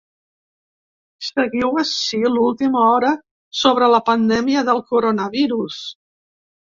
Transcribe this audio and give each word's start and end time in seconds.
Seguiu 1.25 1.75
ací 1.81 2.21
l’última 2.37 2.87
hora 2.93 3.11
sobre 3.63 3.93
la 3.97 4.03
pandèmia 4.09 4.65
del 4.71 4.83
coronavirus. 4.95 5.83